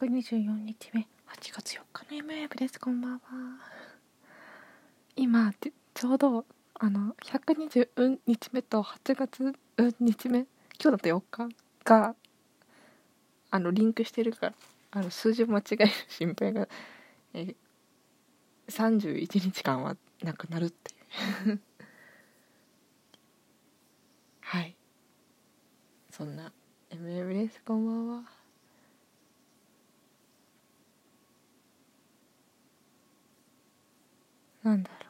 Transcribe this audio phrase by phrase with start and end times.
[0.00, 1.06] 124日目。
[1.28, 2.80] 8月4日の M ウェーブです。
[2.80, 3.20] こんばんは。
[5.14, 5.52] 今
[5.92, 9.52] ちょうどあの120日目と8月
[10.00, 10.46] 日目。
[10.82, 11.48] 今日だと4日
[11.84, 12.14] が
[13.50, 14.54] あのリンクしてるから
[14.92, 16.66] あの数字を間違える心配が、
[17.34, 17.54] え
[18.68, 20.94] 31日間はなくなるって
[21.50, 21.60] いう。
[24.40, 24.74] はい。
[26.10, 26.50] そんな
[26.88, 27.60] MM です。
[27.66, 28.39] こんばんは。
[34.62, 35.06] なんだろ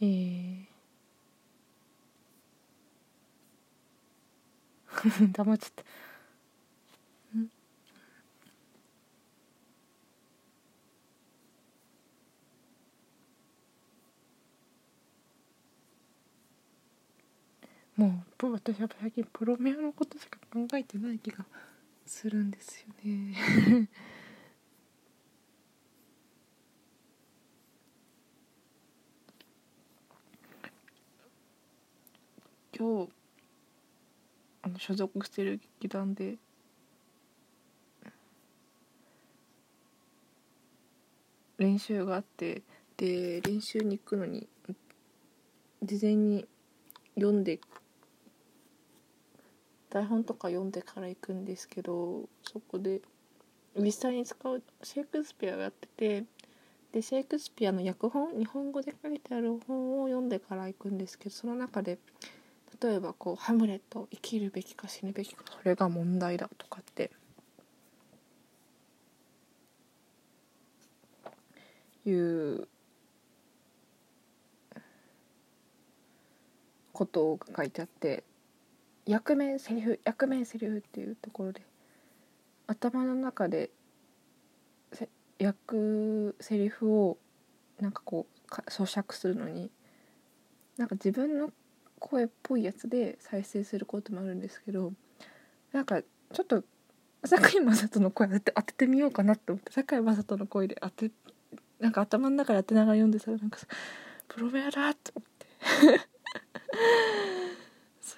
[0.00, 0.04] う。
[0.04, 0.64] えー。
[5.32, 5.84] 黙っちゃった。
[17.96, 21.44] もう私は最近プロメアのことしか考えてない気が
[22.04, 23.88] するんですよね。
[32.76, 33.12] 今日
[34.62, 36.38] あの所属してる劇団で
[41.58, 42.62] 練習があって
[42.96, 44.48] で練習に行くのに
[45.82, 46.48] 事前に
[47.14, 47.60] 読んで
[49.94, 53.00] 台本とか読んでから行くんですけどそこで
[53.76, 56.24] 実際に使うシェイクスピアをやってて
[56.90, 62.00] でシェイクスピアの訳本日本語で書いてある本を読んでから行くんですけどその中で
[62.82, 67.12] 例えばこう「ハムレット生きるべきか死ぬべきかそれが問題だ」とかって
[72.04, 72.66] いう
[76.92, 78.24] ことが書いてあって
[79.06, 81.62] 役名セリフ役名セリフっていうところで
[82.66, 83.70] 頭の中で
[85.38, 87.18] 役セリフを
[87.80, 89.70] なんかこう咀嚼するのに
[90.76, 91.50] なんか自分の
[91.98, 94.92] 声っぽいやつで再生することもあるんですけど
[95.72, 96.62] なんかちょっと
[97.24, 101.10] 堺雅人の声当て当ててみようかなって思って堺雅人の声で当て
[101.80, 103.58] なんか頭の中で当てながら読んでたらなんか
[104.28, 105.46] プロメアだって思って。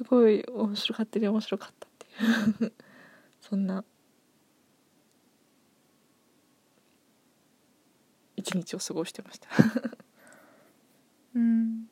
[0.00, 1.90] すごい面白かったり面白かったっ
[2.58, 2.72] ていう。
[3.38, 3.84] そんな。
[8.34, 9.48] 一日を過ごしてました
[11.34, 11.90] うん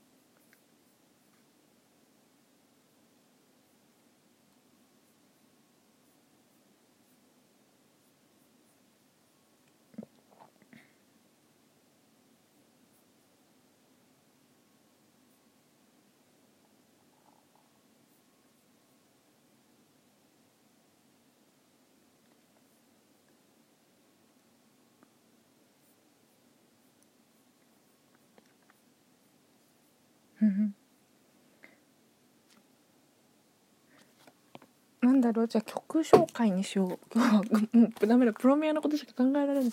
[35.01, 35.49] なんだろう？
[35.49, 36.99] じゃあ曲紹介にしよう。
[37.15, 37.43] 今日は
[37.73, 39.71] もうダメだプロメアのことしか考えられない。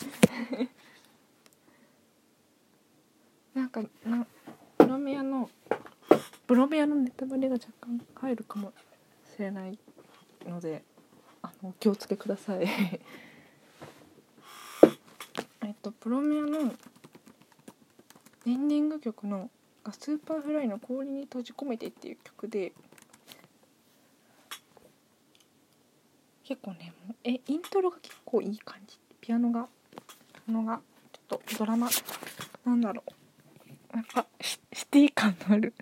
[3.54, 4.28] なんかな
[4.78, 5.50] プロメアの
[6.46, 8.72] プロメアのネタバレが若干入るかも
[9.36, 9.80] しれない
[10.46, 10.84] ので
[11.42, 12.68] あのお気をつけください。
[15.64, 16.74] えっとプロメアの
[18.46, 19.50] エンディング曲の
[19.86, 22.74] が Superfly の氷に閉じ込めてっていう曲で
[26.44, 29.00] 結構ねえイントロが結構いい感じ。
[29.22, 29.68] ピアノが
[30.34, 30.80] ピアノが
[31.12, 31.90] ちょっとドラマ
[32.66, 33.04] なんだろ
[33.94, 33.96] う。
[33.96, 35.74] なんかシティ感のある。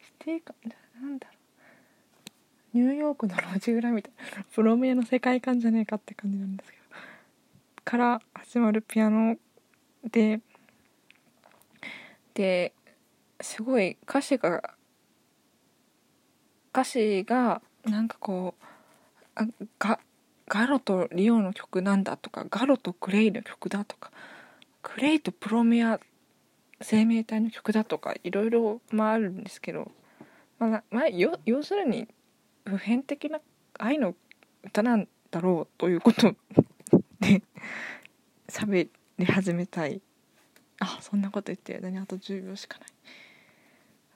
[0.00, 0.54] シティ感
[1.00, 1.32] なんだろ
[2.74, 2.78] う。
[2.78, 4.44] ニューヨークの路地裏みたいな。
[4.44, 6.82] プロメアの世界観じゃねえかって感じなんですけど。
[7.84, 9.36] から始まるピアノ
[10.08, 10.40] で
[12.34, 12.72] で
[13.42, 14.74] すごい歌詞が
[16.72, 18.54] 歌詞がなんかこ
[19.36, 19.44] う
[19.78, 20.00] が
[20.48, 24.10] ガロとリオの曲なんだとかガロとクレイの曲だとか
[24.82, 26.00] クレイとプロメア
[26.80, 29.90] 生命体の曲だとかいろいろあるんですけど、
[30.58, 32.08] まあ、まあ、要するに
[32.64, 33.40] 普遍的な
[33.78, 34.14] 愛の
[34.64, 36.34] 歌なんだろうということ
[37.20, 37.42] で
[38.48, 38.88] 喋
[39.18, 40.00] り始めたい。
[40.80, 42.91] あそんなこと言って間にあと10秒しかない。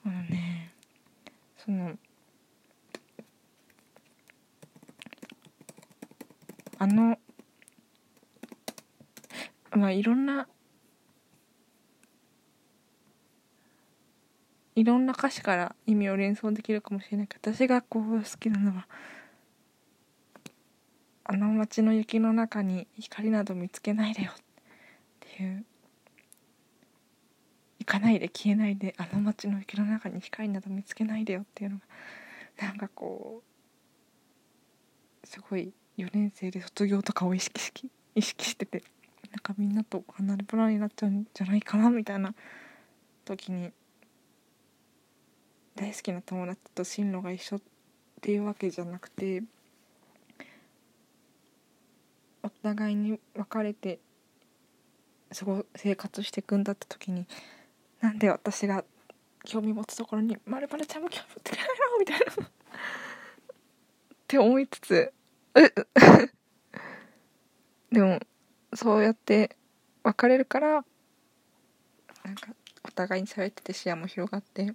[0.06, 0.73] あのね。
[1.58, 1.99] その
[6.79, 7.19] あの
[9.73, 10.47] まあいろんな
[14.76, 18.87] いろんな歌詞から意味を連想できるかもしれないけど私がこう好きなのは
[21.25, 24.41] 「あの街の雪の中に光など見つけないでよ」っ
[25.19, 25.64] ていう
[27.98, 31.84] 「かないで消えないであの街の雪の中に光など見つけないでよ」っていうのが
[32.69, 33.43] なんかこ
[35.22, 37.72] うすごい4年生で卒業とかを意識し
[38.14, 38.82] 意識してて
[39.31, 42.34] なんかみんなと離れ離れになっちゃうんじゃないかなみたいな
[43.25, 43.72] 時に
[45.75, 47.60] 大好きな友達と進路が一緒っ
[48.20, 49.43] ていうわけじゃなくて
[52.43, 53.98] お互いに別れて
[55.32, 57.26] すご生活していくんだった時に
[58.00, 58.84] なんで私が
[59.44, 62.26] 興味持つところに「まるまるちゃんも興味持ってくれないの?」みたいな。
[62.44, 62.48] っ
[64.28, 65.12] て思いつつ
[67.93, 68.19] でも
[68.75, 69.56] そうやって
[70.02, 70.84] 別れるから
[72.25, 74.75] なんかお互いに喋ってて視野も広がって。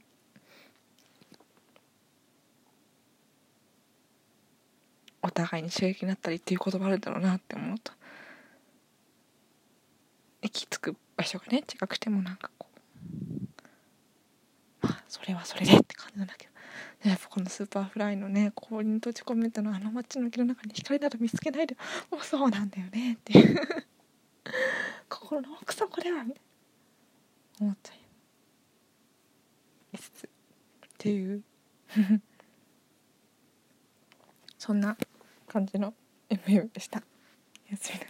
[5.23, 7.93] お互いに刺激になったりっていうこともあるんだろうなって思うと。
[10.41, 12.49] 行き着く場所がね違くてもなんか。
[15.11, 16.51] それはそれでって感じなんだけど。
[17.09, 21.75] やっぱこの Superfly のね氷に閉じ込めたのあの街の木の中に光など見つけないで。
[22.09, 23.37] もうそうなんだよねって。
[23.37, 23.57] い う
[25.09, 26.41] 心の奥底ではみたい
[27.59, 27.65] な。
[27.65, 27.93] 思っちゃ
[29.93, 30.29] いつつっ
[30.97, 31.43] ていう。
[34.57, 34.95] そんな
[35.45, 35.93] 感じの
[36.29, 37.03] MM でした。
[37.67, 37.91] おやす。
[37.91, 38.05] みな。